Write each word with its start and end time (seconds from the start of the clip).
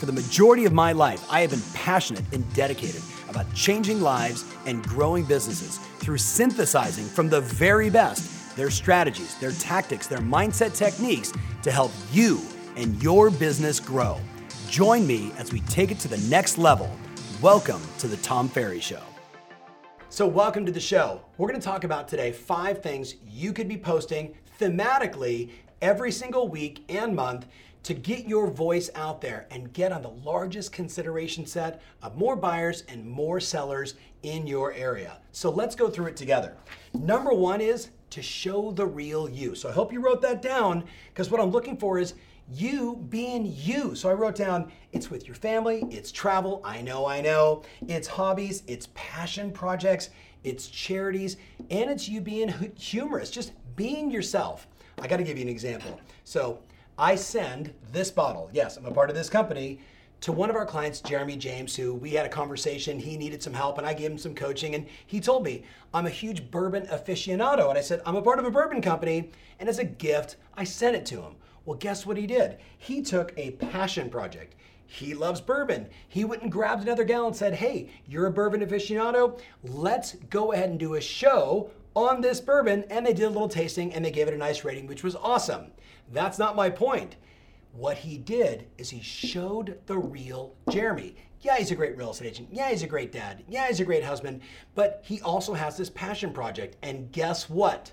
For 0.00 0.06
the 0.06 0.12
majority 0.12 0.64
of 0.64 0.72
my 0.72 0.92
life, 0.92 1.22
I 1.30 1.42
have 1.42 1.50
been 1.50 1.60
passionate 1.74 2.24
and 2.32 2.50
dedicated 2.54 3.02
about 3.28 3.52
changing 3.52 4.00
lives 4.00 4.46
and 4.64 4.82
growing 4.82 5.26
businesses 5.26 5.76
through 5.98 6.16
synthesizing 6.16 7.04
from 7.04 7.28
the 7.28 7.42
very 7.42 7.90
best 7.90 8.56
their 8.56 8.70
strategies, 8.70 9.34
their 9.40 9.52
tactics, 9.52 10.06
their 10.06 10.20
mindset 10.20 10.74
techniques 10.74 11.34
to 11.62 11.70
help 11.70 11.92
you 12.12 12.40
and 12.76 13.00
your 13.02 13.28
business 13.28 13.78
grow. 13.78 14.18
Join 14.70 15.06
me 15.06 15.32
as 15.36 15.52
we 15.52 15.60
take 15.60 15.90
it 15.90 15.98
to 15.98 16.08
the 16.08 16.16
next 16.30 16.56
level. 16.56 16.90
Welcome 17.42 17.82
to 17.98 18.08
the 18.08 18.16
Tom 18.16 18.48
Ferry 18.48 18.80
Show. 18.80 19.02
So, 20.08 20.26
welcome 20.26 20.64
to 20.64 20.72
the 20.72 20.80
show. 20.80 21.20
We're 21.36 21.48
going 21.48 21.60
to 21.60 21.64
talk 21.64 21.84
about 21.84 22.08
today 22.08 22.32
five 22.32 22.82
things 22.82 23.16
you 23.28 23.52
could 23.52 23.68
be 23.68 23.76
posting 23.76 24.34
thematically 24.58 25.50
every 25.80 26.12
single 26.12 26.48
week 26.48 26.84
and 26.88 27.14
month 27.14 27.46
to 27.82 27.94
get 27.94 28.26
your 28.26 28.46
voice 28.46 28.90
out 28.94 29.20
there 29.20 29.46
and 29.50 29.72
get 29.72 29.90
on 29.90 30.02
the 30.02 30.10
largest 30.10 30.72
consideration 30.72 31.46
set 31.46 31.80
of 32.02 32.16
more 32.16 32.36
buyers 32.36 32.84
and 32.88 33.08
more 33.08 33.40
sellers 33.40 33.94
in 34.22 34.46
your 34.46 34.72
area. 34.74 35.16
So 35.32 35.50
let's 35.50 35.74
go 35.74 35.88
through 35.88 36.06
it 36.06 36.16
together. 36.16 36.56
Number 36.92 37.32
one 37.32 37.60
is 37.60 37.90
to 38.10 38.22
show 38.22 38.70
the 38.72 38.84
real 38.84 39.28
you. 39.28 39.54
So 39.54 39.68
I 39.68 39.72
hope 39.72 39.92
you 39.92 40.00
wrote 40.00 40.20
that 40.22 40.42
down 40.42 40.84
because 41.08 41.30
what 41.30 41.40
I'm 41.40 41.50
looking 41.50 41.76
for 41.76 41.98
is 41.98 42.14
you 42.52 42.96
being 43.08 43.50
you. 43.56 43.94
So 43.94 44.10
I 44.10 44.12
wrote 44.12 44.34
down 44.34 44.70
it's 44.92 45.10
with 45.10 45.26
your 45.26 45.36
family, 45.36 45.84
it's 45.90 46.10
travel, 46.10 46.60
I 46.64 46.82
know, 46.82 47.06
I 47.06 47.20
know, 47.20 47.62
it's 47.86 48.08
hobbies, 48.08 48.64
it's 48.66 48.88
passion 48.94 49.52
projects, 49.52 50.10
it's 50.42 50.68
charities, 50.68 51.36
and 51.70 51.88
it's 51.88 52.08
you 52.08 52.20
being 52.20 52.52
humorous, 52.76 53.30
just 53.30 53.52
being 53.76 54.10
yourself. 54.10 54.66
I 55.00 55.06
got 55.06 55.16
to 55.16 55.24
give 55.24 55.38
you 55.38 55.42
an 55.42 55.48
example. 55.48 55.98
So 56.24 56.60
I 56.98 57.14
send 57.14 57.72
this 57.90 58.10
bottle, 58.10 58.50
yes, 58.52 58.76
I'm 58.76 58.84
a 58.84 58.92
part 58.92 59.08
of 59.08 59.16
this 59.16 59.30
company, 59.30 59.80
to 60.20 60.32
one 60.32 60.50
of 60.50 60.56
our 60.56 60.66
clients, 60.66 61.00
Jeremy 61.00 61.36
James, 61.36 61.74
who 61.74 61.94
we 61.94 62.10
had 62.10 62.26
a 62.26 62.28
conversation. 62.28 62.98
He 62.98 63.16
needed 63.16 63.42
some 63.42 63.54
help, 63.54 63.78
and 63.78 63.86
I 63.86 63.94
gave 63.94 64.10
him 64.10 64.18
some 64.18 64.34
coaching. 64.34 64.74
And 64.74 64.86
he 65.06 65.18
told 65.18 65.42
me, 65.42 65.62
I'm 65.94 66.04
a 66.04 66.10
huge 66.10 66.50
bourbon 66.50 66.86
aficionado. 66.88 67.70
And 67.70 67.78
I 67.78 67.80
said, 67.80 68.02
I'm 68.04 68.16
a 68.16 68.22
part 68.22 68.38
of 68.38 68.44
a 68.44 68.50
bourbon 68.50 68.82
company. 68.82 69.30
And 69.58 69.68
as 69.68 69.78
a 69.78 69.84
gift, 69.84 70.36
I 70.54 70.64
sent 70.64 70.94
it 70.94 71.06
to 71.06 71.22
him. 71.22 71.36
Well, 71.64 71.78
guess 71.78 72.04
what 72.04 72.18
he 72.18 72.26
did? 72.26 72.58
He 72.76 73.00
took 73.00 73.32
a 73.38 73.52
passion 73.52 74.10
project. 74.10 74.56
He 74.86 75.14
loves 75.14 75.40
bourbon. 75.40 75.86
He 76.08 76.24
went 76.24 76.42
and 76.42 76.52
grabbed 76.52 76.82
another 76.82 77.04
gal 77.04 77.26
and 77.26 77.36
said, 77.36 77.54
Hey, 77.54 77.88
you're 78.06 78.26
a 78.26 78.32
bourbon 78.32 78.60
aficionado. 78.60 79.40
Let's 79.62 80.16
go 80.28 80.52
ahead 80.52 80.68
and 80.68 80.78
do 80.78 80.96
a 80.96 81.00
show 81.00 81.70
on 81.94 82.20
this 82.20 82.40
bourbon. 82.40 82.84
And 82.90 83.06
they 83.06 83.12
did 83.12 83.24
a 83.24 83.30
little 83.30 83.48
tasting 83.48 83.92
and 83.92 84.04
they 84.04 84.10
gave 84.10 84.28
it 84.28 84.34
a 84.34 84.38
nice 84.38 84.64
rating, 84.64 84.86
which 84.86 85.04
was 85.04 85.16
awesome. 85.16 85.72
That's 86.12 86.38
not 86.38 86.56
my 86.56 86.70
point. 86.70 87.16
What 87.72 87.98
he 87.98 88.18
did 88.18 88.66
is 88.78 88.90
he 88.90 89.00
showed 89.00 89.78
the 89.86 89.98
real 89.98 90.54
Jeremy. 90.70 91.14
Yeah, 91.40 91.56
he's 91.56 91.70
a 91.70 91.76
great 91.76 91.96
real 91.96 92.10
estate 92.10 92.28
agent. 92.28 92.48
Yeah, 92.50 92.70
he's 92.70 92.82
a 92.82 92.88
great 92.88 93.12
dad. 93.12 93.44
Yeah, 93.48 93.68
he's 93.68 93.80
a 93.80 93.84
great 93.84 94.04
husband. 94.04 94.42
But 94.74 95.00
he 95.04 95.20
also 95.22 95.54
has 95.54 95.76
this 95.76 95.88
passion 95.88 96.32
project. 96.32 96.76
And 96.82 97.10
guess 97.12 97.48
what? 97.48 97.92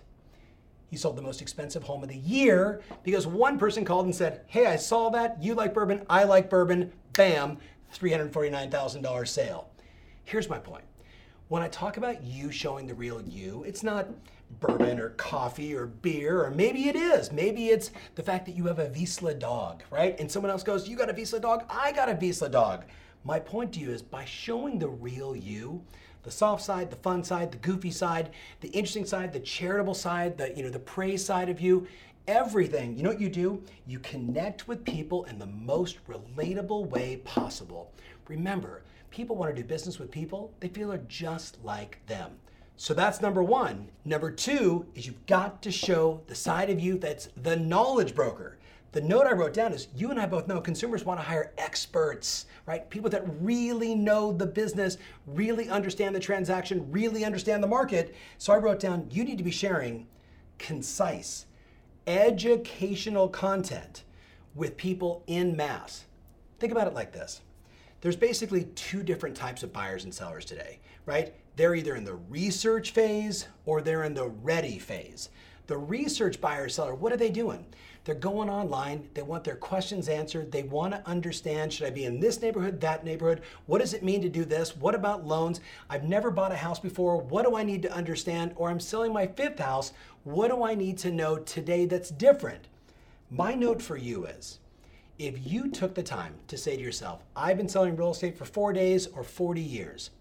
He 0.90 0.98
sold 0.98 1.18
the 1.18 1.22
most 1.22 1.42
expensive 1.42 1.84
home 1.84 2.02
of 2.04 2.10
the 2.10 2.18
year 2.18 2.82
because 3.04 3.28
one 3.28 3.60
person 3.60 3.86
called 3.86 4.06
and 4.06 4.16
said, 4.16 4.42
Hey, 4.48 4.66
I 4.66 4.78
saw 4.78 5.10
that. 5.10 5.42
You 5.42 5.54
like 5.54 5.74
bourbon. 5.74 6.06
I 6.10 6.24
like 6.24 6.50
bourbon. 6.50 6.92
Bam, 7.14 7.58
$349,000 7.94 9.28
sale. 9.28 9.70
Here's 10.24 10.50
my 10.50 10.60
point. 10.60 10.84
When 11.50 11.62
I 11.62 11.70
talk 11.70 11.96
about 11.96 12.24
you 12.24 12.52
showing 12.52 12.88
the 12.88 12.94
real 12.94 13.22
you, 13.22 13.64
it's 13.66 13.82
not 13.82 14.10
bourbon 14.60 15.00
or 15.00 15.12
coffee 15.12 15.74
or 15.74 15.86
beer, 15.86 16.44
or 16.44 16.52
maybe 16.52 16.90
it 16.90 16.96
is. 16.98 17.32
Maybe 17.32 17.68
it's 17.68 17.92
the 18.16 18.24
fact 18.24 18.46
that 18.48 18.56
you 18.56 18.66
have 18.66 18.80
a 18.80 18.90
Vizsla 18.90 19.40
dog, 19.40 19.82
right? 19.90 20.20
And 20.20 20.30
someone 20.30 20.52
else 20.52 20.62
goes, 20.62 20.90
You 20.90 20.98
got 20.98 21.10
a 21.10 21.14
Vizsla 21.14 21.42
dog? 21.42 21.64
I 21.70 21.94
got 21.94 22.10
a 22.10 22.16
Vizsla 22.16 22.52
dog. 22.52 22.84
My 23.24 23.40
point 23.40 23.74
to 23.74 23.80
you 23.80 23.92
is 23.92 24.02
by 24.02 24.26
showing 24.26 24.78
the 24.78 24.90
real 24.90 25.38
you, 25.38 25.82
the 26.24 26.32
soft 26.32 26.64
side, 26.64 26.90
the 26.90 26.98
fun 26.98 27.24
side, 27.24 27.54
the 27.54 27.58
goofy 27.60 27.92
side, 27.92 28.32
the 28.60 28.68
interesting 28.70 29.06
side, 29.06 29.32
the 29.32 29.40
charitable 29.40 29.94
side, 29.94 30.38
the 30.38 30.54
you 30.54 30.64
know 30.64 30.70
the 30.70 30.80
praise 30.80 31.24
side 31.24 31.48
of 31.48 31.62
you, 31.62 31.88
everything. 32.28 32.98
You 32.98 33.04
know 33.04 33.10
what 33.10 33.22
you 33.22 33.30
do? 33.30 33.64
You 33.86 34.00
connect 34.00 34.68
with 34.68 34.84
people 34.84 35.24
in 35.26 35.40
the 35.40 35.46
most 35.46 36.00
relatable 36.10 36.90
way 36.90 37.18
possible. 37.24 37.94
Remember, 38.28 38.82
people 39.12 39.36
want 39.36 39.56
to 39.56 39.62
do 39.62 39.68
business 39.68 40.00
with 40.00 40.12
people 40.12 40.54
they 40.60 40.68
feel 40.68 40.92
are 40.92 40.98
just 41.08 41.64
like 41.64 42.06
them. 42.08 42.32
So 42.80 42.94
that's 42.94 43.22
number 43.22 43.42
one. 43.42 43.90
Number 44.06 44.30
two 44.30 44.86
is 44.94 45.08
you've 45.08 45.26
got 45.26 45.64
to 45.64 45.72
show 45.72 46.22
the 46.28 46.36
side 46.36 46.70
of 46.70 46.80
you 46.80 47.00
that's 47.00 47.30
the 47.42 47.56
knowledge 47.56 48.14
broker. 48.14 48.60
The 48.92 49.02
note 49.02 49.28
I 49.28 49.34
wrote 49.34 49.54
down 49.54 49.74
is 49.74 49.88
you 49.96 50.12
and 50.12 50.20
I 50.20 50.26
both 50.28 50.48
know 50.48 50.62
consumers 50.62 51.04
want 51.04 51.20
to 51.20 51.26
hire 51.26 51.54
experts, 51.58 52.46
right? 52.66 52.90
People 52.90 53.10
that 53.10 53.24
really 53.42 53.96
know 53.96 54.32
the 54.32 54.46
business, 54.46 54.98
really 55.26 55.70
understand 55.70 56.16
the 56.16 56.20
transaction, 56.20 56.90
really 56.92 57.26
understand 57.26 57.64
the 57.64 57.68
market. 57.68 58.16
So 58.38 58.54
I 58.54 58.58
wrote 58.58 58.80
down 58.80 59.08
you 59.12 59.24
need 59.24 59.40
to 59.40 59.44
be 59.44 59.52
sharing 59.52 60.08
concise, 60.58 61.48
educational 62.06 63.28
content 63.28 64.04
with 64.56 64.78
people 64.78 65.24
in 65.28 65.56
mass. 65.56 66.06
Think 66.60 66.72
about 66.72 66.88
it 66.88 66.94
like 66.94 67.12
this 67.12 67.42
there's 68.02 68.16
basically 68.16 68.66
two 68.76 69.04
different 69.04 69.36
types 69.36 69.64
of 69.64 69.74
buyers 69.74 70.04
and 70.04 70.14
sellers 70.14 70.46
today, 70.46 70.80
right? 71.06 71.34
They're 71.56 71.76
either 71.76 71.96
in 71.96 72.04
the 72.04 72.16
research 72.16 72.92
phase 72.92 73.48
or 73.66 73.82
they're 73.82 74.04
in 74.04 74.14
the 74.14 74.28
ready 74.28 74.78
phase. 74.78 75.30
The 75.66 75.78
research 75.78 76.40
buyer 76.40 76.70
seller, 76.70 76.96
what 76.96 77.12
are 77.12 77.18
they 77.18 77.30
doing? 77.30 77.66
They're 78.06 78.16
going 78.16 78.50
online, 78.50 79.10
they 79.14 79.22
want 79.22 79.44
their 79.44 79.58
questions 79.58 80.08
answered, 80.08 80.50
they 80.50 80.64
want 80.64 80.94
to 80.94 81.06
understand 81.06 81.74
should 81.74 81.88
I 81.88 81.90
be 81.90 82.06
in 82.06 82.22
this 82.22 82.42
neighborhood, 82.42 82.80
that 82.80 83.04
neighborhood? 83.04 83.42
What 83.66 83.80
does 83.80 83.94
it 83.94 84.02
mean 84.02 84.22
to 84.22 84.30
do 84.30 84.46
this? 84.46 84.78
What 84.78 84.96
about 84.96 85.28
loans? 85.28 85.60
I've 85.90 86.06
never 86.06 86.32
bought 86.32 86.54
a 86.54 86.56
house 86.56 86.80
before. 86.80 87.18
What 87.18 87.46
do 87.46 87.58
I 87.58 87.64
need 87.64 87.82
to 87.82 87.92
understand? 87.92 88.54
Or 88.56 88.70
I'm 88.70 88.80
selling 88.80 89.12
my 89.12 89.28
fifth 89.28 89.60
house. 89.60 89.92
What 90.24 90.48
do 90.50 90.64
I 90.64 90.74
need 90.74 90.98
to 91.00 91.12
know 91.12 91.38
today 91.38 91.86
that's 91.86 92.12
different? 92.12 92.70
My 93.30 93.54
note 93.54 93.82
for 93.82 93.98
you 93.98 94.26
is 94.26 94.60
if 95.20 95.52
you 95.52 95.70
took 95.70 95.96
the 95.96 96.04
time 96.04 96.36
to 96.48 96.58
say 96.58 96.76
to 96.76 96.82
yourself, 96.82 97.24
I've 97.36 97.58
been 97.58 97.70
selling 97.70 97.96
real 97.96 98.12
estate 98.12 98.38
for 98.38 98.46
four 98.46 98.72
days 98.72 99.08
or 99.08 99.24
40 99.24 99.62
years, 99.62 100.12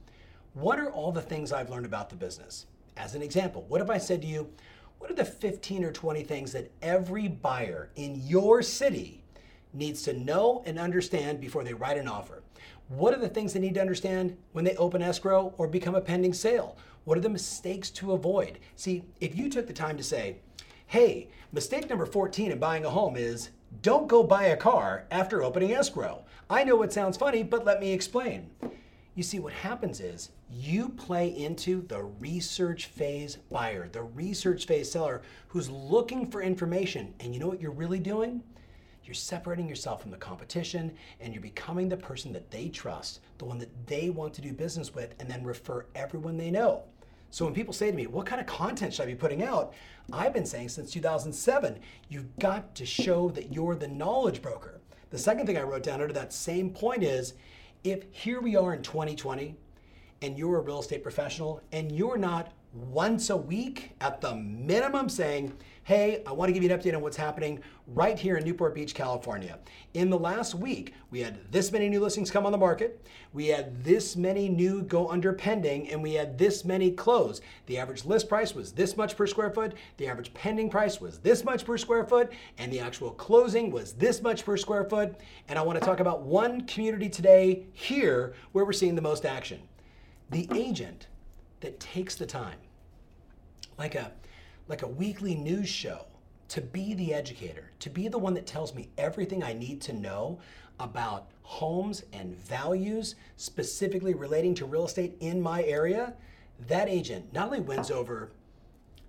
what 0.54 0.78
are 0.78 0.90
all 0.90 1.12
the 1.12 1.20
things 1.20 1.52
I've 1.52 1.68
learned 1.68 1.84
about 1.84 2.08
the 2.08 2.16
business? 2.16 2.66
As 2.96 3.14
an 3.14 3.20
example, 3.20 3.66
what 3.68 3.82
if 3.82 3.90
I 3.90 3.98
said 3.98 4.22
to 4.22 4.26
you, 4.26 4.50
what 4.98 5.10
are 5.10 5.14
the 5.14 5.24
15 5.24 5.84
or 5.84 5.92
20 5.92 6.22
things 6.22 6.52
that 6.52 6.70
every 6.80 7.28
buyer 7.28 7.90
in 7.96 8.22
your 8.26 8.62
city 8.62 9.22
needs 9.74 10.02
to 10.04 10.14
know 10.14 10.62
and 10.64 10.78
understand 10.78 11.40
before 11.40 11.62
they 11.62 11.74
write 11.74 11.98
an 11.98 12.08
offer? 12.08 12.42
What 12.88 13.12
are 13.12 13.20
the 13.20 13.28
things 13.28 13.52
they 13.52 13.60
need 13.60 13.74
to 13.74 13.80
understand 13.82 14.34
when 14.52 14.64
they 14.64 14.76
open 14.76 15.02
escrow 15.02 15.52
or 15.58 15.68
become 15.68 15.94
a 15.94 16.00
pending 16.00 16.32
sale? 16.32 16.78
What 17.04 17.18
are 17.18 17.22
the 17.22 17.28
mistakes 17.28 17.90
to 17.90 18.12
avoid? 18.12 18.60
See, 18.76 19.04
if 19.20 19.36
you 19.36 19.50
took 19.50 19.66
the 19.66 19.74
time 19.74 19.98
to 19.98 20.02
say, 20.02 20.36
hey, 20.86 21.28
mistake 21.52 21.90
number 21.90 22.06
14 22.06 22.52
in 22.52 22.58
buying 22.58 22.84
a 22.84 22.90
home 22.90 23.16
is 23.16 23.50
don't 23.82 24.06
go 24.06 24.22
buy 24.22 24.44
a 24.44 24.56
car 24.56 25.04
after 25.10 25.42
opening 25.42 25.72
escrow. 25.72 26.24
I 26.48 26.62
know 26.62 26.82
it 26.82 26.92
sounds 26.92 27.16
funny, 27.16 27.42
but 27.42 27.64
let 27.64 27.80
me 27.80 27.92
explain. 27.92 28.50
You 29.16 29.22
see, 29.24 29.40
what 29.40 29.52
happens 29.52 30.00
is 30.00 30.30
you 30.48 30.90
play 30.90 31.36
into 31.36 31.84
the 31.88 32.04
research 32.04 32.86
phase 32.86 33.38
buyer, 33.50 33.88
the 33.88 34.04
research 34.04 34.66
phase 34.66 34.90
seller 34.90 35.22
who's 35.48 35.68
looking 35.68 36.30
for 36.30 36.40
information. 36.40 37.14
And 37.18 37.34
you 37.34 37.40
know 37.40 37.48
what 37.48 37.60
you're 37.60 37.72
really 37.72 37.98
doing? 37.98 38.42
You're 39.04 39.14
separating 39.14 39.68
yourself 39.68 40.02
from 40.02 40.12
the 40.12 40.16
competition 40.16 40.92
and 41.20 41.32
you're 41.32 41.42
becoming 41.42 41.88
the 41.88 41.96
person 41.96 42.32
that 42.32 42.50
they 42.50 42.68
trust, 42.68 43.20
the 43.38 43.44
one 43.44 43.58
that 43.58 43.86
they 43.86 44.10
want 44.10 44.34
to 44.34 44.40
do 44.40 44.52
business 44.52 44.94
with, 44.94 45.14
and 45.18 45.28
then 45.28 45.42
refer 45.42 45.86
everyone 45.94 46.36
they 46.36 46.50
know. 46.50 46.84
So 47.36 47.44
when 47.44 47.52
people 47.52 47.74
say 47.74 47.90
to 47.90 47.94
me, 47.94 48.06
What 48.06 48.24
kind 48.24 48.40
of 48.40 48.46
content 48.46 48.94
should 48.94 49.02
I 49.02 49.06
be 49.08 49.14
putting 49.14 49.42
out? 49.42 49.74
I've 50.10 50.32
been 50.32 50.46
saying 50.46 50.70
since 50.70 50.90
2007, 50.90 51.78
you've 52.08 52.34
got 52.38 52.74
to 52.76 52.86
show 52.86 53.28
that 53.32 53.52
you're 53.52 53.74
the 53.74 53.88
knowledge 53.88 54.40
broker. 54.40 54.80
The 55.10 55.18
second 55.18 55.44
thing 55.44 55.58
I 55.58 55.62
wrote 55.62 55.82
down 55.82 56.00
under 56.00 56.14
that 56.14 56.32
same 56.32 56.70
point 56.70 57.02
is 57.02 57.34
if 57.84 58.04
here 58.10 58.40
we 58.40 58.56
are 58.56 58.72
in 58.72 58.80
2020 58.80 59.54
and 60.22 60.38
you're 60.38 60.56
a 60.56 60.62
real 60.62 60.80
estate 60.80 61.02
professional 61.02 61.60
and 61.72 61.92
you're 61.92 62.16
not 62.16 62.54
once 62.76 63.30
a 63.30 63.36
week 63.36 63.92
at 64.00 64.20
the 64.20 64.34
minimum 64.34 65.08
saying, 65.08 65.52
hey, 65.86 66.20
I 66.26 66.32
want 66.32 66.48
to 66.48 66.52
give 66.52 66.64
you 66.64 66.70
an 66.72 66.76
update 66.76 66.96
on 66.96 67.00
what's 67.00 67.16
happening 67.16 67.60
right 67.86 68.18
here 68.18 68.36
in 68.36 68.44
Newport 68.44 68.74
Beach, 68.74 68.92
California. 68.92 69.56
In 69.94 70.10
the 70.10 70.18
last 70.18 70.56
week, 70.56 70.94
we 71.12 71.20
had 71.20 71.38
this 71.52 71.70
many 71.70 71.88
new 71.88 72.00
listings 72.00 72.28
come 72.28 72.44
on 72.44 72.50
the 72.50 72.58
market, 72.58 73.06
we 73.32 73.46
had 73.46 73.84
this 73.84 74.16
many 74.16 74.48
new 74.48 74.82
go 74.82 75.08
under 75.08 75.32
pending, 75.32 75.88
and 75.90 76.02
we 76.02 76.14
had 76.14 76.36
this 76.36 76.64
many 76.64 76.90
close. 76.90 77.40
The 77.66 77.78
average 77.78 78.04
list 78.04 78.28
price 78.28 78.52
was 78.52 78.72
this 78.72 78.96
much 78.96 79.16
per 79.16 79.28
square 79.28 79.50
foot, 79.50 79.74
the 79.96 80.08
average 80.08 80.34
pending 80.34 80.70
price 80.70 81.00
was 81.00 81.18
this 81.20 81.44
much 81.44 81.64
per 81.64 81.78
square 81.78 82.04
foot, 82.04 82.32
and 82.58 82.72
the 82.72 82.80
actual 82.80 83.12
closing 83.12 83.70
was 83.70 83.92
this 83.92 84.22
much 84.22 84.44
per 84.44 84.56
square 84.56 84.84
foot. 84.84 85.14
And 85.48 85.56
I 85.56 85.62
want 85.62 85.78
to 85.78 85.84
talk 85.84 86.00
about 86.00 86.22
one 86.22 86.66
community 86.66 87.08
today 87.08 87.66
here 87.72 88.34
where 88.50 88.64
we're 88.64 88.72
seeing 88.72 88.96
the 88.96 89.02
most 89.02 89.24
action. 89.24 89.60
The 90.30 90.48
agent 90.52 91.06
that 91.60 91.80
takes 91.80 92.14
the 92.14 92.26
time, 92.26 92.58
like 93.78 93.94
a 93.94 94.12
like 94.68 94.82
a 94.82 94.88
weekly 94.88 95.34
news 95.34 95.68
show 95.68 96.06
to 96.48 96.60
be 96.60 96.94
the 96.94 97.14
educator, 97.14 97.70
to 97.80 97.90
be 97.90 98.08
the 98.08 98.18
one 98.18 98.34
that 98.34 98.46
tells 98.46 98.74
me 98.74 98.88
everything 98.98 99.42
I 99.42 99.52
need 99.52 99.80
to 99.82 99.92
know 99.92 100.38
about 100.78 101.28
homes 101.42 102.04
and 102.12 102.36
values, 102.36 103.14
specifically 103.36 104.14
relating 104.14 104.54
to 104.56 104.66
real 104.66 104.84
estate 104.84 105.16
in 105.20 105.40
my 105.40 105.62
area, 105.64 106.14
that 106.66 106.88
agent 106.88 107.32
not 107.32 107.46
only 107.46 107.60
wins 107.60 107.90
over 107.90 108.30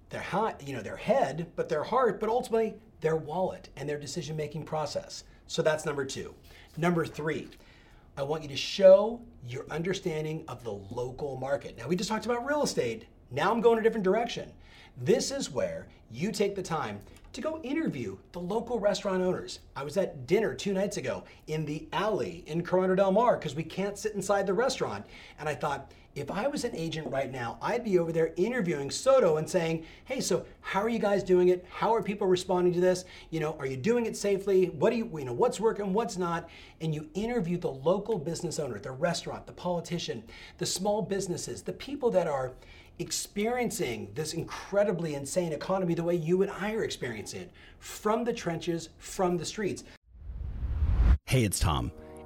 their 0.10 0.24
you 0.64 0.74
know 0.74 0.82
their 0.82 0.98
head, 0.98 1.48
but 1.56 1.70
their 1.70 1.84
heart, 1.84 2.20
but 2.20 2.30
ultimately 2.30 2.76
their 3.02 3.16
wallet 3.16 3.70
and 3.76 3.88
their 3.88 4.00
decision-making 4.00 4.64
process. 4.64 5.24
So 5.48 5.62
that's 5.62 5.86
number 5.86 6.06
2. 6.06 6.34
Number 6.78 7.06
3, 7.06 7.48
I 8.18 8.24
want 8.24 8.42
you 8.42 8.50
to 8.50 8.58
show 8.58 9.22
your 9.48 9.68
understanding 9.70 10.44
of 10.48 10.64
the 10.64 10.72
local 10.72 11.38
market. 11.38 11.78
Now 11.78 11.88
we 11.88 11.96
just 11.96 12.10
talked 12.10 12.26
about 12.26 12.48
real 12.48 12.64
estate. 12.64 13.06
Now 13.30 13.52
I'm 13.52 13.62
going 13.62 13.78
a 13.78 13.84
different 13.84 14.04
direction. 14.04 14.52
This 14.98 15.30
is 15.30 15.52
where 15.52 15.88
you 16.10 16.32
take 16.32 16.56
the 16.56 16.64
time 16.64 17.00
to 17.38 17.42
go 17.42 17.62
interview 17.62 18.18
the 18.32 18.40
local 18.40 18.80
restaurant 18.80 19.22
owners. 19.22 19.60
I 19.76 19.84
was 19.84 19.96
at 19.96 20.26
dinner 20.26 20.56
two 20.56 20.74
nights 20.74 20.98
ago 20.98 21.24
in 21.46 21.66
the 21.66 21.88
alley 21.94 22.44
in 22.48 22.64
Corona 22.64 22.96
Del 22.96 23.12
Mar 23.12 23.38
because 23.38 23.54
we 23.54 23.64
can't 23.64 23.96
sit 23.96 24.16
inside 24.16 24.48
the 24.48 24.56
restaurant. 24.56 25.06
And 25.38 25.48
I 25.48 25.54
thought, 25.54 25.92
if 26.16 26.32
I 26.32 26.48
was 26.48 26.64
an 26.64 26.76
agent 26.76 27.12
right 27.12 27.32
now, 27.32 27.60
I'd 27.62 27.84
be 27.84 28.00
over 28.00 28.12
there 28.12 28.34
interviewing 28.38 28.90
Soto 28.90 29.38
and 29.38 29.48
saying, 29.48 29.86
hey, 30.06 30.20
so 30.20 30.48
how 30.62 30.82
are 30.82 30.90
you 30.90 30.98
guys 30.98 31.22
doing 31.22 31.50
it? 31.50 31.64
How 31.70 31.94
are 31.94 32.02
people 32.02 32.26
responding 32.26 32.74
to 32.74 32.80
this? 32.80 33.06
You 33.30 33.40
know, 33.40 33.56
are 33.60 33.68
you 33.68 33.78
doing 33.78 34.08
it 34.08 34.18
safely? 34.18 34.70
What 34.70 34.90
do 34.90 34.96
you, 34.96 35.08
you 35.20 35.26
know, 35.26 35.34
what's 35.34 35.60
working, 35.60 35.94
what's 35.94 36.18
not? 36.18 36.50
And 36.82 36.92
you 36.92 37.08
interview 37.14 37.60
the 37.60 37.70
local 37.70 38.18
business 38.18 38.58
owner, 38.58 38.80
the 38.80 38.90
restaurant, 38.90 39.46
the 39.46 39.54
politician, 39.54 40.24
the 40.58 40.66
small 40.66 41.04
businesses, 41.04 41.62
the 41.62 41.74
people 41.74 42.10
that 42.10 42.26
are 42.26 42.54
experiencing 43.00 44.12
this 44.16 44.34
incredibly 44.34 45.16
insane 45.16 45.54
economy 45.54 45.94
the 45.94 46.04
way 46.04 46.16
you 46.16 46.42
and 46.42 46.52
I 46.52 46.74
are 46.74 46.84
experiencing 46.84 47.42
it 47.42 47.52
from 47.80 48.24
the 48.24 48.34
trenches, 48.34 48.90
from 48.98 49.38
the 49.38 49.46
streets. 49.46 49.84
Hey, 51.26 51.44
it's 51.44 51.60
Tom. 51.60 51.92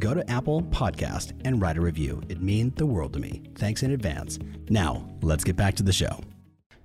go 0.00 0.14
to 0.14 0.28
Apple 0.30 0.62
Podcast 0.62 1.38
and 1.44 1.60
write 1.60 1.76
a 1.76 1.80
review. 1.80 2.22
It 2.30 2.40
means 2.40 2.74
the 2.74 2.86
world 2.86 3.12
to 3.12 3.20
me. 3.20 3.42
Thanks 3.56 3.82
in 3.82 3.92
advance. 3.92 4.38
Now, 4.70 5.06
let's 5.20 5.44
get 5.44 5.56
back 5.56 5.74
to 5.76 5.82
the 5.82 5.92
show. 5.92 6.20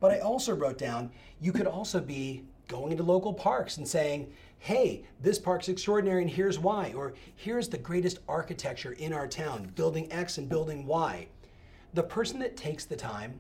But 0.01 0.11
I 0.11 0.19
also 0.19 0.53
wrote 0.53 0.77
down 0.77 1.11
you 1.39 1.51
could 1.53 1.65
also 1.65 2.01
be 2.01 2.43
going 2.67 2.91
into 2.91 3.03
local 3.03 3.33
parks 3.33 3.77
and 3.77 3.87
saying, 3.87 4.31
hey, 4.59 5.05
this 5.21 5.39
park's 5.39 5.69
extraordinary 5.69 6.21
and 6.21 6.29
here's 6.29 6.59
why, 6.59 6.93
or 6.95 7.13
here's 7.35 7.69
the 7.69 7.77
greatest 7.77 8.19
architecture 8.27 8.93
in 8.93 9.13
our 9.13 9.27
town, 9.27 9.71
building 9.75 10.11
X 10.11 10.37
and 10.37 10.49
building 10.49 10.85
Y. 10.85 11.27
The 11.93 12.03
person 12.03 12.39
that 12.39 12.57
takes 12.57 12.83
the 12.83 12.95
time 12.95 13.39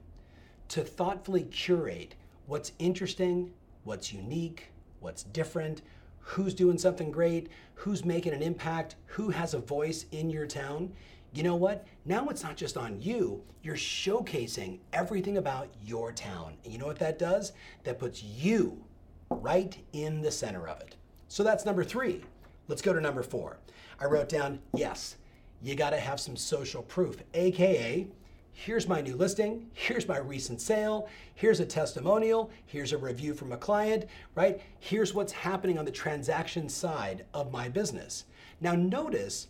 to 0.69 0.83
thoughtfully 0.83 1.43
curate 1.43 2.15
what's 2.47 2.71
interesting, 2.79 3.51
what's 3.83 4.13
unique, 4.13 4.67
what's 4.99 5.23
different, 5.23 5.81
who's 6.25 6.55
doing 6.55 6.77
something 6.77 7.11
great, 7.11 7.49
who's 7.75 8.03
making 8.03 8.33
an 8.33 8.41
impact, 8.41 8.95
who 9.05 9.29
has 9.29 9.53
a 9.53 9.59
voice 9.59 10.07
in 10.11 10.27
your 10.27 10.47
town. 10.47 10.91
You 11.33 11.43
know 11.43 11.55
what? 11.55 11.85
Now 12.03 12.27
it's 12.29 12.41
not 12.41 12.57
just 12.57 12.77
on 12.77 12.99
you, 12.99 13.43
you're 13.61 13.75
showcasing 13.75 14.79
everything 14.91 15.37
about 15.37 15.69
your 15.83 16.11
town. 16.11 16.53
And 16.63 16.73
you 16.73 16.79
know 16.79 16.87
what 16.87 16.97
that 16.99 17.19
does? 17.19 17.51
That 17.83 17.99
puts 17.99 18.23
you 18.23 18.83
right 19.29 19.77
in 19.93 20.21
the 20.21 20.31
center 20.31 20.67
of 20.67 20.81
it. 20.81 20.95
So 21.27 21.43
that's 21.43 21.63
number 21.63 21.83
three. 21.83 22.23
Let's 22.67 22.81
go 22.81 22.91
to 22.91 23.01
number 23.01 23.21
four. 23.21 23.57
I 23.99 24.05
wrote 24.05 24.27
down 24.27 24.59
yes, 24.73 25.17
you 25.61 25.75
got 25.75 25.91
to 25.91 25.99
have 25.99 26.19
some 26.19 26.35
social 26.35 26.81
proof, 26.81 27.21
AKA, 27.35 28.07
here's 28.55 28.87
my 28.87 29.01
new 29.01 29.17
listing, 29.17 29.69
here's 29.73 30.07
my 30.07 30.17
recent 30.17 30.61
sale, 30.61 31.09
here's 31.35 31.59
a 31.59 31.65
testimonial, 31.65 32.49
here's 32.65 32.93
a 32.93 32.97
review 32.97 33.33
from 33.33 33.51
a 33.51 33.57
client, 33.57 34.05
right? 34.33 34.61
Here's 34.79 35.13
what's 35.13 35.33
happening 35.33 35.77
on 35.77 35.83
the 35.83 35.91
transaction 35.91 36.69
side 36.69 37.25
of 37.33 37.51
my 37.51 37.67
business. 37.67 38.23
Now, 38.61 38.73
notice 38.73 39.47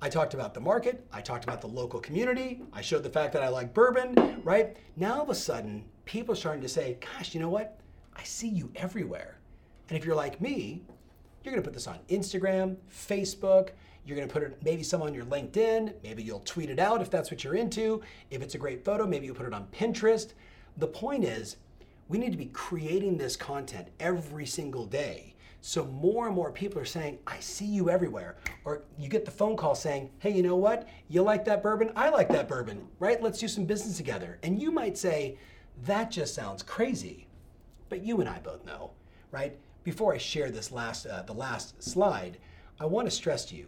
I 0.00 0.08
talked 0.08 0.34
about 0.34 0.54
the 0.54 0.60
market, 0.60 1.04
I 1.12 1.20
talked 1.20 1.42
about 1.42 1.60
the 1.60 1.66
local 1.66 1.98
community, 1.98 2.62
I 2.72 2.80
showed 2.80 3.02
the 3.02 3.10
fact 3.10 3.32
that 3.32 3.42
I 3.42 3.48
like 3.48 3.74
bourbon, 3.74 4.40
right? 4.44 4.76
Now, 4.96 5.14
all 5.14 5.22
of 5.22 5.30
a 5.30 5.34
sudden, 5.34 5.84
people 6.04 6.32
are 6.32 6.36
starting 6.36 6.62
to 6.62 6.68
say, 6.68 6.96
gosh, 7.00 7.34
you 7.34 7.40
know 7.40 7.48
what? 7.48 7.80
I 8.16 8.22
see 8.22 8.48
you 8.48 8.70
everywhere. 8.76 9.38
And 9.88 9.98
if 9.98 10.04
you're 10.04 10.14
like 10.14 10.40
me, 10.40 10.82
you're 11.42 11.52
gonna 11.52 11.64
put 11.64 11.74
this 11.74 11.88
on 11.88 11.98
Instagram, 12.08 12.76
Facebook, 12.88 13.70
you're 14.06 14.16
going 14.16 14.28
to 14.28 14.32
put 14.32 14.42
it 14.42 14.58
maybe 14.62 14.82
some 14.82 15.02
on 15.02 15.14
your 15.14 15.24
LinkedIn. 15.24 15.94
Maybe 16.02 16.22
you'll 16.22 16.40
tweet 16.40 16.70
it 16.70 16.78
out 16.78 17.00
if 17.00 17.10
that's 17.10 17.30
what 17.30 17.42
you're 17.42 17.54
into. 17.54 18.02
If 18.30 18.42
it's 18.42 18.54
a 18.54 18.58
great 18.58 18.84
photo, 18.84 19.06
maybe 19.06 19.26
you'll 19.26 19.34
put 19.34 19.46
it 19.46 19.54
on 19.54 19.66
Pinterest. 19.68 20.34
The 20.76 20.86
point 20.86 21.24
is, 21.24 21.56
we 22.08 22.18
need 22.18 22.32
to 22.32 22.38
be 22.38 22.46
creating 22.46 23.16
this 23.16 23.36
content 23.36 23.88
every 24.00 24.44
single 24.44 24.84
day. 24.86 25.34
So 25.62 25.86
more 25.86 26.26
and 26.26 26.36
more 26.36 26.52
people 26.52 26.78
are 26.78 26.84
saying, 26.84 27.18
I 27.26 27.40
see 27.40 27.64
you 27.64 27.88
everywhere. 27.88 28.36
Or 28.66 28.82
you 28.98 29.08
get 29.08 29.24
the 29.24 29.30
phone 29.30 29.56
call 29.56 29.74
saying, 29.74 30.10
hey, 30.18 30.30
you 30.30 30.42
know 30.42 30.56
what? 30.56 30.86
You 31.08 31.22
like 31.22 31.46
that 31.46 31.62
bourbon? 31.62 31.90
I 31.96 32.10
like 32.10 32.28
that 32.28 32.48
bourbon, 32.48 32.86
right? 32.98 33.22
Let's 33.22 33.38
do 33.38 33.48
some 33.48 33.64
business 33.64 33.96
together. 33.96 34.38
And 34.42 34.60
you 34.60 34.70
might 34.70 34.98
say, 34.98 35.38
that 35.84 36.10
just 36.10 36.34
sounds 36.34 36.62
crazy. 36.62 37.26
But 37.88 38.02
you 38.02 38.20
and 38.20 38.28
I 38.28 38.40
both 38.40 38.66
know, 38.66 38.90
right? 39.30 39.56
Before 39.84 40.12
I 40.12 40.18
share 40.18 40.50
this 40.50 40.70
last, 40.70 41.06
uh, 41.06 41.22
the 41.22 41.32
last 41.32 41.82
slide, 41.82 42.36
I 42.78 42.84
want 42.84 43.06
to 43.06 43.10
stress 43.10 43.46
to 43.46 43.56
you, 43.56 43.66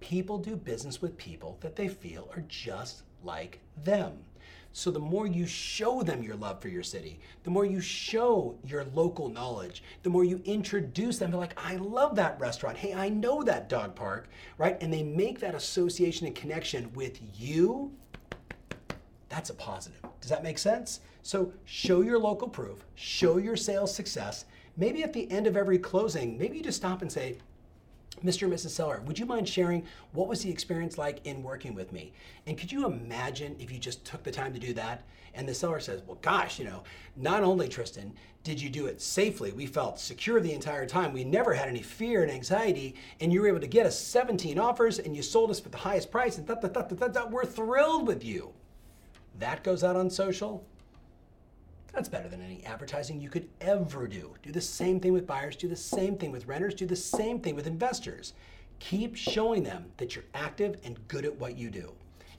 people 0.00 0.38
do 0.38 0.56
business 0.56 1.00
with 1.00 1.16
people 1.16 1.58
that 1.60 1.76
they 1.76 1.88
feel 1.88 2.28
are 2.34 2.44
just 2.48 3.02
like 3.22 3.60
them. 3.84 4.24
So 4.72 4.90
the 4.90 4.98
more 4.98 5.26
you 5.26 5.46
show 5.46 6.02
them 6.02 6.22
your 6.22 6.36
love 6.36 6.60
for 6.60 6.68
your 6.68 6.82
city, 6.82 7.18
the 7.44 7.50
more 7.50 7.64
you 7.64 7.80
show 7.80 8.58
your 8.62 8.84
local 8.92 9.30
knowledge, 9.30 9.82
the 10.02 10.10
more 10.10 10.22
you 10.22 10.42
introduce 10.44 11.16
them, 11.16 11.30
they're 11.30 11.40
like, 11.40 11.58
I 11.58 11.76
love 11.76 12.14
that 12.16 12.38
restaurant. 12.38 12.76
Hey, 12.76 12.92
I 12.92 13.08
know 13.08 13.42
that 13.42 13.70
dog 13.70 13.94
park, 13.94 14.28
right? 14.58 14.76
And 14.82 14.92
they 14.92 15.02
make 15.02 15.40
that 15.40 15.54
association 15.54 16.26
and 16.26 16.36
connection 16.36 16.92
with 16.92 17.18
you. 17.34 17.90
That's 19.30 19.48
a 19.48 19.54
positive. 19.54 20.02
Does 20.20 20.28
that 20.28 20.42
make 20.42 20.58
sense? 20.58 21.00
So 21.22 21.52
show 21.64 22.02
your 22.02 22.18
local 22.18 22.46
proof, 22.46 22.84
show 22.96 23.38
your 23.38 23.56
sales 23.56 23.94
success. 23.94 24.44
Maybe 24.76 25.02
at 25.02 25.14
the 25.14 25.30
end 25.30 25.46
of 25.46 25.56
every 25.56 25.78
closing, 25.78 26.36
maybe 26.36 26.58
you 26.58 26.62
just 26.62 26.76
stop 26.76 27.00
and 27.00 27.10
say, 27.10 27.38
Mr. 28.24 28.42
and 28.42 28.52
Mrs. 28.52 28.70
Seller, 28.70 29.02
would 29.04 29.18
you 29.18 29.26
mind 29.26 29.48
sharing 29.48 29.84
what 30.12 30.28
was 30.28 30.42
the 30.42 30.50
experience 30.50 30.96
like 30.96 31.24
in 31.26 31.42
working 31.42 31.74
with 31.74 31.92
me? 31.92 32.12
And 32.46 32.56
could 32.56 32.72
you 32.72 32.86
imagine 32.86 33.56
if 33.58 33.70
you 33.70 33.78
just 33.78 34.04
took 34.04 34.22
the 34.22 34.30
time 34.30 34.52
to 34.52 34.58
do 34.58 34.72
that? 34.74 35.02
And 35.34 35.46
the 35.46 35.54
seller 35.54 35.80
says, 35.80 36.02
Well, 36.06 36.18
gosh, 36.22 36.58
you 36.58 36.64
know, 36.64 36.82
not 37.14 37.42
only, 37.42 37.68
Tristan, 37.68 38.14
did 38.42 38.60
you 38.60 38.70
do 38.70 38.86
it 38.86 39.02
safely, 39.02 39.52
we 39.52 39.66
felt 39.66 39.98
secure 39.98 40.40
the 40.40 40.52
entire 40.52 40.86
time. 40.86 41.12
We 41.12 41.24
never 41.24 41.52
had 41.52 41.68
any 41.68 41.82
fear 41.82 42.22
and 42.22 42.30
anxiety, 42.30 42.94
and 43.20 43.32
you 43.32 43.40
were 43.40 43.48
able 43.48 43.60
to 43.60 43.66
get 43.66 43.86
us 43.86 43.98
17 43.98 44.58
offers 44.58 44.98
and 44.98 45.14
you 45.14 45.22
sold 45.22 45.50
us 45.50 45.60
for 45.60 45.68
the 45.68 45.76
highest 45.76 46.10
price, 46.10 46.38
and 46.38 46.48
we're 47.30 47.44
thrilled 47.44 48.06
with 48.06 48.24
you. 48.24 48.52
That 49.38 49.62
goes 49.62 49.84
out 49.84 49.96
on 49.96 50.08
social. 50.08 50.64
That's 51.92 52.08
better 52.08 52.28
than 52.28 52.42
any 52.42 52.64
advertising 52.64 53.20
you 53.20 53.30
could 53.30 53.48
ever 53.60 54.06
do. 54.06 54.34
Do 54.42 54.52
the 54.52 54.60
same 54.60 55.00
thing 55.00 55.12
with 55.12 55.26
buyers, 55.26 55.56
do 55.56 55.68
the 55.68 55.76
same 55.76 56.16
thing 56.16 56.30
with 56.30 56.46
renters, 56.46 56.74
do 56.74 56.86
the 56.86 56.96
same 56.96 57.40
thing 57.40 57.56
with 57.56 57.66
investors. 57.66 58.34
Keep 58.78 59.16
showing 59.16 59.62
them 59.62 59.86
that 59.96 60.14
you're 60.14 60.24
active 60.34 60.76
and 60.84 60.98
good 61.08 61.24
at 61.24 61.36
what 61.36 61.56
you 61.56 61.70
do. 61.70 61.92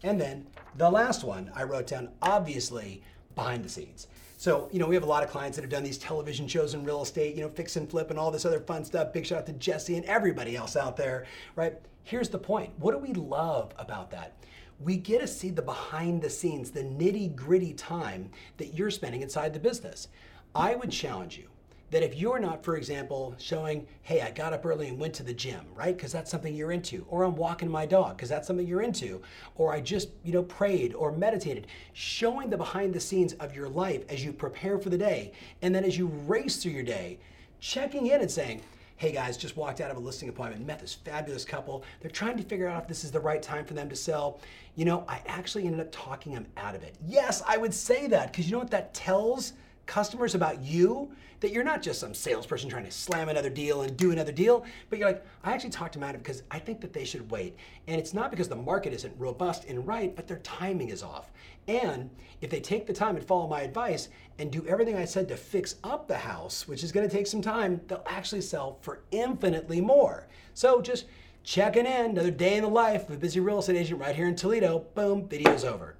And 0.03 0.21
then 0.21 0.45
the 0.75 0.89
last 0.89 1.23
one 1.23 1.51
I 1.55 1.63
wrote 1.63 1.87
down, 1.87 2.09
obviously, 2.21 3.01
behind 3.33 3.65
the 3.65 3.69
scenes. 3.69 4.07
So, 4.39 4.69
you 4.71 4.77
know, 4.77 4.85
we 4.85 4.93
have 4.93 5.03
a 5.03 5.07
lot 5.07 5.23
of 5.23 5.31
clients 5.31 5.57
that 5.57 5.63
have 5.63 5.71
done 5.71 5.83
these 5.83 5.97
television 5.97 6.47
shows 6.47 6.75
in 6.75 6.83
real 6.83 7.01
estate, 7.01 7.35
you 7.35 7.41
know, 7.41 7.49
fix 7.49 7.75
and 7.75 7.89
flip 7.89 8.11
and 8.11 8.19
all 8.19 8.29
this 8.29 8.45
other 8.45 8.59
fun 8.59 8.85
stuff. 8.85 9.11
Big 9.11 9.25
shout 9.25 9.39
out 9.39 9.45
to 9.47 9.53
Jesse 9.53 9.95
and 9.95 10.05
everybody 10.05 10.55
else 10.55 10.75
out 10.75 10.95
there, 10.95 11.25
right? 11.55 11.73
Here's 12.03 12.29
the 12.29 12.37
point. 12.37 12.71
What 12.77 12.91
do 12.91 12.99
we 12.99 13.13
love 13.13 13.73
about 13.79 14.11
that? 14.11 14.35
We 14.79 14.97
get 14.97 15.21
to 15.21 15.27
see 15.27 15.49
the 15.49 15.61
behind 15.61 16.21
the 16.21 16.29
scenes, 16.29 16.71
the 16.71 16.83
nitty 16.83 17.35
gritty 17.35 17.73
time 17.73 18.29
that 18.57 18.73
you're 18.75 18.91
spending 18.91 19.21
inside 19.21 19.53
the 19.53 19.59
business. 19.59 20.07
I 20.53 20.75
would 20.75 20.91
challenge 20.91 21.37
you 21.37 21.47
that 21.89 22.03
if 22.03 22.15
you're 22.15 22.39
not, 22.39 22.63
for 22.63 22.75
example, 22.75 23.33
showing, 23.37 23.87
hey, 24.01 24.21
I 24.21 24.29
got 24.31 24.51
up 24.51 24.65
early 24.65 24.89
and 24.89 24.99
went 24.99 25.13
to 25.15 25.23
the 25.23 25.33
gym, 25.33 25.61
right? 25.73 25.95
Because 25.95 26.11
that's 26.11 26.29
something 26.29 26.53
you're 26.53 26.73
into, 26.73 27.05
or 27.07 27.23
I'm 27.23 27.35
walking 27.35 27.69
my 27.69 27.85
dog 27.85 28.17
because 28.17 28.27
that's 28.27 28.45
something 28.45 28.67
you're 28.67 28.81
into, 28.81 29.21
or 29.55 29.73
I 29.73 29.79
just, 29.79 30.09
you 30.23 30.33
know, 30.33 30.43
prayed 30.43 30.93
or 30.93 31.13
meditated, 31.13 31.67
showing 31.93 32.49
the 32.49 32.57
behind 32.57 32.93
the 32.93 32.99
scenes 32.99 33.33
of 33.33 33.55
your 33.55 33.69
life 33.69 34.03
as 34.09 34.23
you 34.23 34.33
prepare 34.33 34.77
for 34.77 34.89
the 34.89 34.97
day, 34.97 35.31
and 35.61 35.73
then 35.73 35.85
as 35.85 35.97
you 35.97 36.07
race 36.07 36.57
through 36.57 36.73
your 36.73 36.83
day, 36.83 37.19
checking 37.61 38.07
in 38.07 38.19
and 38.19 38.29
saying, 38.29 38.61
hey 38.97 39.11
guys, 39.11 39.37
just 39.37 39.55
walked 39.55 39.79
out 39.79 39.91
of 39.91 39.97
a 39.97 39.99
listing 39.99 40.27
appointment, 40.27 40.65
met 40.65 40.79
this 40.79 40.95
fabulous 40.95 41.45
couple. 41.45 41.83
They're 42.01 42.09
trying 42.09 42.35
to 42.37 42.43
figure 42.43 42.67
out 42.67 42.81
if 42.81 42.87
this 42.87 43.03
is 43.03 43.11
the 43.11 43.19
right 43.19 43.43
time 43.43 43.63
for 43.63 43.75
them 43.75 43.87
to 43.89 43.95
sell. 43.95 44.39
You 44.73 44.85
know, 44.85 45.05
I 45.07 45.21
actually 45.27 45.65
ended 45.65 45.81
up 45.81 45.89
talking 45.91 46.33
them 46.33 46.47
out 46.57 46.73
of 46.73 46.81
it. 46.81 46.95
Yes, 47.05 47.43
I 47.47 47.57
would 47.57 47.75
say 47.75 48.07
that 48.07 48.31
because 48.31 48.47
you 48.47 48.53
know 48.53 48.57
what 48.57 48.71
that 48.71 48.95
tells 48.95 49.53
customers 49.87 50.35
about 50.35 50.61
you 50.61 51.11
that 51.39 51.51
you're 51.51 51.63
not 51.63 51.81
just 51.81 51.99
some 51.99 52.13
salesperson 52.13 52.69
trying 52.69 52.85
to 52.85 52.91
slam 52.91 53.29
another 53.29 53.49
deal 53.49 53.81
and 53.81 53.95
do 53.95 54.11
another 54.11 54.31
deal, 54.31 54.65
but 54.89 54.97
you're 54.97 55.07
like, 55.07 55.25
I 55.43 55.53
actually 55.53 55.69
talked 55.69 55.93
to 55.93 56.03
it 56.07 56.13
because 56.13 56.43
I 56.49 56.59
think 56.59 56.81
that 56.81 56.93
they 56.93 57.05
should 57.05 57.29
wait. 57.29 57.55
And 57.87 57.99
it's 57.99 58.13
not 58.13 58.31
because 58.31 58.49
the 58.49 58.55
market 58.55 58.93
isn't 58.93 59.13
robust 59.17 59.65
and 59.65 59.85
right, 59.85 60.15
but 60.15 60.27
their 60.27 60.39
timing 60.39 60.89
is 60.89 61.03
off. 61.03 61.31
And 61.67 62.09
if 62.41 62.49
they 62.49 62.59
take 62.59 62.87
the 62.87 62.93
time 62.93 63.15
and 63.15 63.25
follow 63.25 63.47
my 63.47 63.61
advice 63.61 64.09
and 64.39 64.51
do 64.51 64.65
everything 64.67 64.95
I 64.95 65.05
said 65.05 65.27
to 65.27 65.37
fix 65.37 65.75
up 65.83 66.07
the 66.07 66.17
house, 66.17 66.67
which 66.67 66.83
is 66.83 66.91
to 66.91 67.15
take 67.15 67.27
some 67.27 67.41
time, 67.41 67.81
they'll 67.87 68.03
actually 68.07 68.41
sell 68.41 68.79
for 68.81 69.01
infinitely 69.11 69.81
more. 69.81 70.27
So 70.53 70.81
just 70.81 71.05
checking 71.43 71.85
in, 71.85 72.11
another 72.11 72.31
day 72.31 72.55
in 72.55 72.63
the 72.63 72.69
life 72.69 73.07
of 73.07 73.15
a 73.15 73.17
busy 73.17 73.39
real 73.39 73.59
estate 73.59 73.77
agent 73.77 73.99
right 73.99 74.15
here 74.15 74.27
in 74.27 74.35
Toledo. 74.35 74.85
Boom, 74.95 75.27
video's 75.27 75.63
over. 75.63 75.95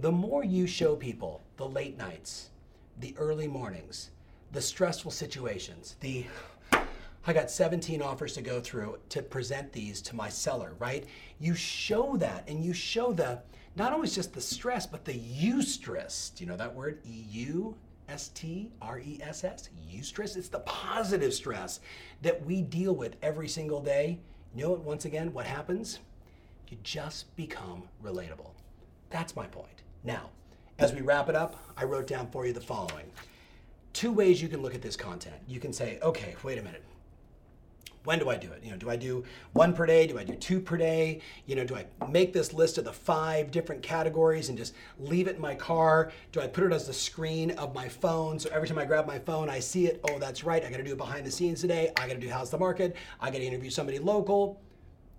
The 0.00 0.12
more 0.12 0.44
you 0.44 0.66
show 0.66 0.96
people 0.96 1.42
the 1.56 1.68
late 1.68 1.98
nights, 1.98 2.50
the 3.00 3.14
early 3.16 3.48
mornings, 3.48 4.10
the 4.52 4.60
stressful 4.60 5.10
situations, 5.10 5.96
the 6.00 6.26
I 7.26 7.32
got 7.34 7.50
17 7.50 8.00
offers 8.00 8.32
to 8.34 8.40
go 8.40 8.58
through 8.58 8.98
to 9.10 9.20
present 9.22 9.70
these 9.70 10.00
to 10.02 10.16
my 10.16 10.30
seller, 10.30 10.74
right? 10.78 11.04
You 11.38 11.54
show 11.54 12.16
that 12.16 12.48
and 12.48 12.64
you 12.64 12.72
show 12.72 13.12
the 13.12 13.42
not 13.76 13.92
always 13.92 14.14
just 14.14 14.32
the 14.32 14.40
stress, 14.40 14.86
but 14.86 15.04
the 15.04 15.12
eustress. 15.12 16.34
Do 16.34 16.42
you 16.42 16.50
know 16.50 16.56
that 16.56 16.74
word? 16.74 17.00
E 17.04 17.24
U 17.30 17.76
S 18.08 18.28
T 18.28 18.72
R 18.80 18.98
E 18.98 19.18
S 19.22 19.44
S? 19.44 19.68
Eustress. 19.92 20.36
It's 20.36 20.48
the 20.48 20.60
positive 20.60 21.34
stress 21.34 21.80
that 22.22 22.44
we 22.46 22.62
deal 22.62 22.94
with 22.94 23.16
every 23.22 23.48
single 23.48 23.82
day. 23.82 24.18
You 24.54 24.64
know 24.64 24.74
it 24.74 24.80
once 24.80 25.04
again, 25.04 25.32
what 25.32 25.46
happens? 25.46 26.00
You 26.68 26.78
just 26.82 27.34
become 27.36 27.82
relatable. 28.02 28.52
That's 29.10 29.36
my 29.36 29.46
point. 29.46 29.82
Now, 30.02 30.30
as 30.78 30.92
we 30.92 31.00
wrap 31.00 31.28
it 31.28 31.34
up, 31.34 31.56
I 31.76 31.84
wrote 31.84 32.06
down 32.06 32.28
for 32.30 32.46
you 32.46 32.52
the 32.52 32.60
following. 32.60 33.06
Two 33.92 34.12
ways 34.12 34.40
you 34.40 34.48
can 34.48 34.62
look 34.62 34.74
at 34.74 34.82
this 34.82 34.96
content. 34.96 35.36
You 35.48 35.58
can 35.58 35.72
say, 35.72 35.98
okay, 36.02 36.36
wait 36.44 36.58
a 36.58 36.62
minute. 36.62 36.84
When 38.04 38.20
do 38.20 38.30
I 38.30 38.36
do 38.36 38.52
it? 38.52 38.62
You 38.62 38.70
know, 38.70 38.76
do 38.76 38.88
I 38.88 38.96
do 38.96 39.24
one 39.52 39.74
per 39.74 39.84
day? 39.84 40.06
Do 40.06 40.18
I 40.18 40.24
do 40.24 40.34
two 40.34 40.60
per 40.60 40.76
day? 40.76 41.20
You 41.46 41.56
know, 41.56 41.64
do 41.64 41.74
I 41.74 41.84
make 42.06 42.32
this 42.32 42.52
list 42.52 42.78
of 42.78 42.84
the 42.84 42.92
five 42.92 43.50
different 43.50 43.82
categories 43.82 44.48
and 44.48 44.56
just 44.56 44.72
leave 45.00 45.26
it 45.26 45.34
in 45.34 45.42
my 45.42 45.54
car? 45.56 46.12
Do 46.30 46.40
I 46.40 46.46
put 46.46 46.64
it 46.64 46.72
as 46.72 46.86
the 46.86 46.92
screen 46.92 47.50
of 47.52 47.74
my 47.74 47.88
phone? 47.88 48.38
So 48.38 48.48
every 48.50 48.68
time 48.68 48.78
I 48.78 48.84
grab 48.84 49.06
my 49.06 49.18
phone, 49.18 49.50
I 49.50 49.58
see 49.58 49.86
it. 49.86 50.00
Oh, 50.08 50.18
that's 50.18 50.44
right. 50.44 50.64
I 50.64 50.70
got 50.70 50.76
to 50.76 50.84
do 50.84 50.92
it 50.92 50.96
behind 50.96 51.26
the 51.26 51.30
scenes 51.30 51.60
today. 51.60 51.90
I 51.98 52.06
got 52.06 52.14
to 52.14 52.20
do 52.20 52.30
how's 52.30 52.50
the 52.50 52.58
market. 52.58 52.94
I 53.20 53.30
got 53.30 53.38
to 53.38 53.44
interview 53.44 53.68
somebody 53.68 53.98
local. 53.98 54.62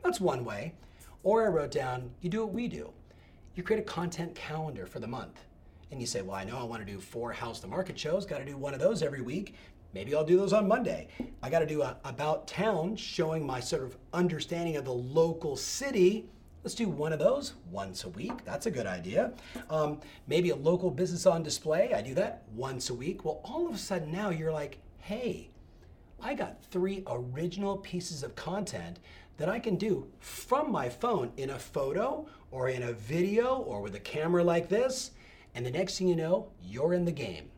That's 0.04 0.22
one 0.22 0.46
way. 0.46 0.74
Or 1.22 1.44
I 1.44 1.50
wrote 1.50 1.72
down, 1.72 2.10
you 2.22 2.30
do 2.30 2.46
what 2.46 2.54
we 2.54 2.70
do. 2.70 2.92
You 3.56 3.62
create 3.62 3.82
a 3.82 3.86
content 3.86 4.34
calendar 4.36 4.86
for 4.86 5.00
the 5.00 5.08
month 5.08 5.42
and 5.91 6.00
you 6.00 6.08
say, 6.08 6.22
well, 6.22 6.36
I 6.36 6.43
know 6.43 6.58
I 6.58 6.63
want 6.63 6.86
to 6.86 6.91
do 6.91 7.00
four 7.00 7.31
house 7.31 7.60
the 7.60 7.67
market 7.67 7.98
shows, 7.98 8.25
got 8.25 8.39
to 8.39 8.46
do 8.46 8.58
one 8.58 8.74
of 8.74 8.79
those 8.79 9.01
every 9.01 9.22
week. 9.22 9.55
Maybe 9.93 10.13
I'll 10.13 10.25
do 10.25 10.38
those 10.38 10.53
on 10.53 10.67
Monday. 10.67 11.08
I 11.41 11.50
got 11.50 11.60
to 11.60 11.65
do 11.65 11.81
a 11.81 11.98
about 12.03 12.48
town 12.48 12.96
showing 12.96 13.46
my 13.46 13.60
sort 13.60 13.84
of 13.84 13.98
understanding 14.13 14.77
of 14.77 14.86
the 14.86 14.93
local 14.93 15.55
city. 15.55 16.29
Let's 16.63 16.75
do 16.75 16.89
one 16.89 17.12
of 17.12 17.17
those 17.17 17.53
once 17.72 18.03
a 18.03 18.10
week. 18.10 18.46
That's 18.46 18.67
a 18.67 18.72
good 18.72 18.86
idea. 18.86 19.34
Um, 19.69 20.00
maybe 20.27 20.51
a 20.51 20.55
local 20.55 20.91
business 20.91 21.25
on 21.25 21.41
display. 21.41 21.93
I 21.93 22.01
do 22.01 22.13
that 22.15 22.43
once 22.53 22.91
a 22.91 22.93
week. 22.93 23.25
Well, 23.25 23.41
all 23.43 23.67
of 23.67 23.74
a 23.74 23.77
sudden 23.77 24.12
now 24.12 24.29
you're 24.29 24.51
like, 24.51 24.77
hey, 25.00 25.50
I 26.22 26.36
got 26.36 26.62
three 26.65 27.03
original 27.08 27.77
pieces 27.77 28.22
of 28.22 28.36
content 28.36 29.00
that 29.38 29.50
I 29.50 29.58
can 29.58 29.75
do 29.75 30.05
from 30.19 30.72
my 30.72 30.89
phone 30.89 31.31
in 31.38 31.51
a 31.51 31.58
photo 31.58 32.27
or 32.51 32.69
in 32.69 32.84
a 32.84 32.93
video 32.93 33.55
or 33.55 33.81
with 33.81 33.96
a 33.96 34.00
camera 34.00 34.43
like 34.43 34.69
this 34.69 35.12
and 35.56 35.65
the 35.65 35.72
next 35.72 35.98
thing 35.98 36.08
you 36.08 36.15
know, 36.15 36.50
you're 36.63 36.94
in 36.94 37.06
the 37.06 37.12
game. 37.12 37.50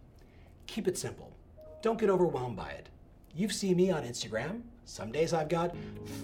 Keep 0.67 0.87
it 0.87 0.97
simple. 0.97 1.35
Don't 1.81 1.99
get 1.99 2.09
overwhelmed 2.09 2.55
by 2.55 2.69
it. 2.69 2.89
You've 3.35 3.53
seen 3.53 3.77
me 3.77 3.91
on 3.91 4.03
Instagram. 4.03 4.61
Some 4.85 5.11
days 5.11 5.33
I've 5.33 5.49
got 5.49 5.75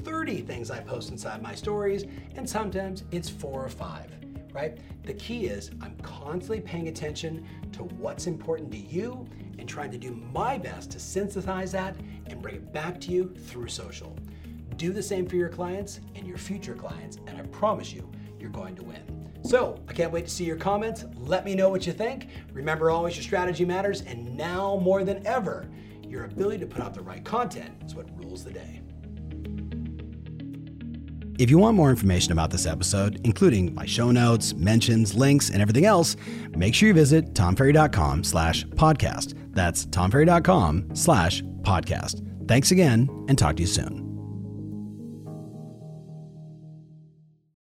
30 0.04 0.42
things 0.42 0.72
I 0.72 0.80
post 0.80 1.10
inside 1.10 1.42
my 1.42 1.56
stories, 1.56 2.06
and 2.36 2.50
sometimes 2.50 3.04
it's 3.12 3.30
four 3.30 3.64
or 3.64 3.70
five, 3.70 4.12
right? 4.52 4.78
The 5.04 5.14
key 5.14 5.46
is 5.46 5.72
I'm 5.82 5.96
constantly 6.02 6.60
paying 6.60 6.88
attention 6.88 7.46
to 7.74 7.84
what's 7.84 8.28
important 8.28 8.72
to 8.72 8.78
you 8.78 9.26
and 9.58 9.68
trying 9.68 9.92
to 9.92 9.98
do 9.98 10.12
my 10.34 10.58
best 10.58 10.92
to 10.92 11.00
synthesize 11.00 11.72
that 11.72 11.96
and 12.26 12.42
bring 12.42 12.56
it 12.56 12.74
back 12.74 13.00
to 13.02 13.12
you 13.12 13.34
through 13.46 13.70
social. 13.70 14.18
Do 14.76 14.92
the 14.92 15.02
same 15.02 15.26
for 15.26 15.38
your 15.38 15.50
clients 15.50 16.02
and 16.16 16.28
your 16.28 16.38
future 16.38 16.76
clients, 16.76 17.18
and 17.26 17.38
I 17.38 17.44
promise 17.44 17.94
you, 17.94 18.10
you're 18.40 18.50
going 18.50 18.76
to 18.76 18.84
win. 18.84 19.17
So, 19.48 19.80
I 19.88 19.94
can't 19.94 20.12
wait 20.12 20.25
to 20.25 20.30
see 20.30 20.44
your 20.44 20.58
comments. 20.58 21.06
Let 21.16 21.46
me 21.46 21.56
know 21.56 21.70
what 21.70 21.88
you 21.88 21.94
think. 21.94 22.27
Remember, 22.51 22.92
always 22.92 23.16
your 23.16 23.24
strategy 23.24 23.63
matters, 23.63 24.01
and 24.01 24.36
now 24.36 24.77
more 24.84 25.06
than 25.06 25.25
ever, 25.25 25.70
your 26.04 26.25
ability 26.25 26.60
to 26.60 26.66
put 26.66 26.82
out 26.82 26.94
the 26.94 27.01
right 27.01 27.24
content 27.24 27.72
is 27.86 27.96
what 27.96 28.10
rules 28.18 28.44
the 28.44 28.51
day. 28.51 28.82
If 31.39 31.50
you 31.50 31.60
want 31.60 31.77
more 31.77 31.89
information 31.89 32.34
about 32.34 32.51
this 32.51 32.66
episode, 32.66 33.22
including 33.24 33.74
my 33.74 33.86
show 33.86 34.12
notes, 34.12 34.54
mentions, 34.54 35.16
links, 35.16 35.50
and 35.50 35.62
everything 35.62 35.86
else, 35.86 36.18
make 36.58 36.75
sure 36.75 36.88
you 36.88 36.94
visit 36.94 37.34
tomferry.com 37.34 38.25
slash 38.25 38.66
podcast. 38.66 39.34
That's 39.54 39.86
tomferry.com 39.86 40.94
slash 40.94 41.42
podcast. 41.62 42.48
Thanks 42.50 42.72
again, 42.72 43.08
and 43.30 43.38
talk 43.38 43.56
to 43.56 43.62
you 43.62 43.68
soon. 43.68 44.07